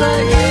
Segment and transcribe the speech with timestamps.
[0.00, 0.49] like